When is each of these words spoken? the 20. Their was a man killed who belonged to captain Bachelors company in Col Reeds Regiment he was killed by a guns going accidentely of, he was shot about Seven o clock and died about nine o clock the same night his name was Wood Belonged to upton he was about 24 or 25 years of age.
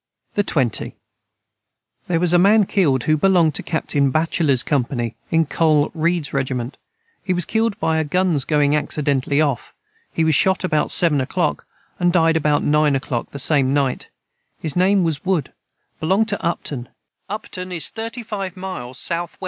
the 0.33 0.41
20. 0.41 0.95
Their 2.07 2.19
was 2.19 2.33
a 2.33 2.39
man 2.39 2.65
killed 2.65 3.03
who 3.03 3.15
belonged 3.15 3.53
to 3.53 3.61
captain 3.61 4.09
Bachelors 4.09 4.63
company 4.63 5.15
in 5.29 5.45
Col 5.45 5.91
Reeds 5.93 6.33
Regiment 6.33 6.75
he 7.23 7.33
was 7.35 7.45
killed 7.45 7.79
by 7.79 7.99
a 7.99 8.03
guns 8.03 8.43
going 8.43 8.71
accidentely 8.75 9.39
of, 9.39 9.75
he 10.11 10.23
was 10.23 10.33
shot 10.33 10.63
about 10.63 10.89
Seven 10.89 11.21
o 11.21 11.27
clock 11.27 11.67
and 11.99 12.11
died 12.11 12.35
about 12.35 12.63
nine 12.63 12.95
o 12.95 12.99
clock 12.99 13.29
the 13.29 13.37
same 13.37 13.75
night 13.75 14.09
his 14.57 14.75
name 14.75 15.03
was 15.03 15.23
Wood 15.23 15.53
Belonged 15.99 16.29
to 16.29 16.43
upton 16.43 16.85
he 16.85 16.89
was 17.29 17.91
about 17.91 17.93
24 17.93 18.03
or 18.03 18.49
25 18.49 18.57
years 18.57 19.11
of 19.11 19.21
age. 19.29 19.37